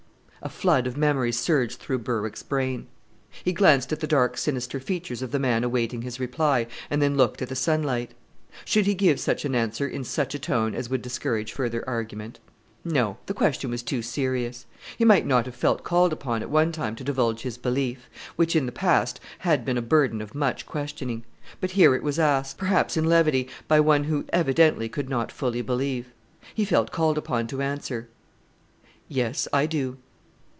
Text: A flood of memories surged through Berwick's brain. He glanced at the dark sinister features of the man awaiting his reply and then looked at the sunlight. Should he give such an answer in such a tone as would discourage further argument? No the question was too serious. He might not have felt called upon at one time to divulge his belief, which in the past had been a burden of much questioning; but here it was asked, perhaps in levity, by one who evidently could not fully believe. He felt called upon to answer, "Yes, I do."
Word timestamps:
A 0.43 0.49
flood 0.49 0.87
of 0.87 0.97
memories 0.97 1.37
surged 1.37 1.77
through 1.77 1.99
Berwick's 1.99 2.41
brain. 2.41 2.87
He 3.43 3.53
glanced 3.53 3.93
at 3.93 3.99
the 3.99 4.07
dark 4.07 4.39
sinister 4.39 4.79
features 4.79 5.21
of 5.21 5.29
the 5.31 5.37
man 5.37 5.63
awaiting 5.63 6.01
his 6.01 6.19
reply 6.19 6.65
and 6.89 6.99
then 6.99 7.15
looked 7.15 7.43
at 7.43 7.47
the 7.49 7.55
sunlight. 7.55 8.15
Should 8.65 8.87
he 8.87 8.95
give 8.95 9.19
such 9.19 9.45
an 9.45 9.53
answer 9.53 9.87
in 9.87 10.03
such 10.03 10.33
a 10.33 10.39
tone 10.39 10.73
as 10.73 10.89
would 10.89 11.03
discourage 11.03 11.53
further 11.53 11.87
argument? 11.87 12.39
No 12.83 13.17
the 13.27 13.35
question 13.35 13.69
was 13.69 13.83
too 13.83 14.01
serious. 14.01 14.65
He 14.97 15.05
might 15.05 15.27
not 15.27 15.45
have 15.45 15.53
felt 15.53 15.83
called 15.83 16.11
upon 16.11 16.41
at 16.41 16.49
one 16.49 16.71
time 16.71 16.95
to 16.95 17.03
divulge 17.03 17.41
his 17.43 17.59
belief, 17.59 18.09
which 18.35 18.55
in 18.55 18.65
the 18.65 18.71
past 18.71 19.19
had 19.37 19.63
been 19.63 19.77
a 19.77 19.81
burden 19.83 20.23
of 20.23 20.33
much 20.33 20.65
questioning; 20.65 21.23
but 21.59 21.69
here 21.71 21.93
it 21.93 22.01
was 22.01 22.17
asked, 22.17 22.57
perhaps 22.57 22.97
in 22.97 23.03
levity, 23.05 23.47
by 23.67 23.79
one 23.79 24.05
who 24.05 24.25
evidently 24.33 24.89
could 24.89 25.07
not 25.07 25.31
fully 25.31 25.61
believe. 25.61 26.07
He 26.55 26.65
felt 26.65 26.89
called 26.91 27.19
upon 27.19 27.45
to 27.45 27.61
answer, 27.61 28.09
"Yes, 29.07 29.47
I 29.53 29.67
do." 29.67 29.97